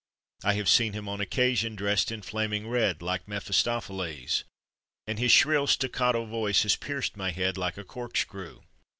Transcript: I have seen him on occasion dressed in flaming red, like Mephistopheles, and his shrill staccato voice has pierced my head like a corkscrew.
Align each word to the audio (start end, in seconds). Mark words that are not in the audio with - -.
I 0.43 0.53
have 0.55 0.67
seen 0.67 0.93
him 0.93 1.07
on 1.07 1.21
occasion 1.21 1.75
dressed 1.75 2.11
in 2.11 2.23
flaming 2.23 2.67
red, 2.67 3.03
like 3.03 3.27
Mephistopheles, 3.27 4.43
and 5.05 5.19
his 5.19 5.31
shrill 5.31 5.67
staccato 5.67 6.25
voice 6.25 6.63
has 6.63 6.75
pierced 6.75 7.15
my 7.15 7.29
head 7.29 7.55
like 7.55 7.77
a 7.77 7.83
corkscrew. 7.85 8.61